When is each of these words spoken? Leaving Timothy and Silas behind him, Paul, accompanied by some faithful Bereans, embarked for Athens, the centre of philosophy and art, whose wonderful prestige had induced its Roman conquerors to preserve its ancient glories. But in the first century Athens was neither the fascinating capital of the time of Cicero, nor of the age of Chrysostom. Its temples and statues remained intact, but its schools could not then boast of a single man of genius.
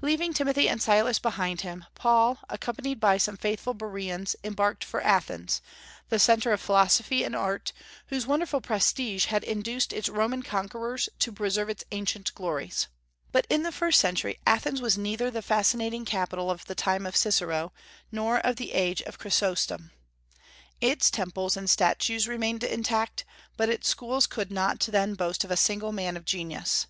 Leaving 0.00 0.32
Timothy 0.32 0.68
and 0.68 0.80
Silas 0.80 1.18
behind 1.18 1.62
him, 1.62 1.84
Paul, 1.96 2.38
accompanied 2.48 3.00
by 3.00 3.18
some 3.18 3.36
faithful 3.36 3.74
Bereans, 3.74 4.36
embarked 4.44 4.84
for 4.84 5.00
Athens, 5.02 5.60
the 6.08 6.20
centre 6.20 6.52
of 6.52 6.60
philosophy 6.60 7.24
and 7.24 7.34
art, 7.34 7.72
whose 8.10 8.28
wonderful 8.28 8.60
prestige 8.60 9.24
had 9.24 9.42
induced 9.42 9.92
its 9.92 10.08
Roman 10.08 10.44
conquerors 10.44 11.08
to 11.18 11.32
preserve 11.32 11.68
its 11.68 11.82
ancient 11.90 12.32
glories. 12.36 12.86
But 13.32 13.48
in 13.50 13.64
the 13.64 13.72
first 13.72 13.98
century 13.98 14.38
Athens 14.46 14.80
was 14.80 14.96
neither 14.96 15.32
the 15.32 15.42
fascinating 15.42 16.04
capital 16.04 16.48
of 16.48 16.66
the 16.66 16.76
time 16.76 17.04
of 17.04 17.16
Cicero, 17.16 17.72
nor 18.12 18.38
of 18.38 18.54
the 18.54 18.70
age 18.70 19.02
of 19.02 19.18
Chrysostom. 19.18 19.90
Its 20.80 21.10
temples 21.10 21.56
and 21.56 21.68
statues 21.68 22.28
remained 22.28 22.62
intact, 22.62 23.24
but 23.56 23.68
its 23.68 23.88
schools 23.88 24.28
could 24.28 24.52
not 24.52 24.78
then 24.78 25.14
boast 25.14 25.42
of 25.42 25.50
a 25.50 25.56
single 25.56 25.90
man 25.90 26.16
of 26.16 26.24
genius. 26.24 26.86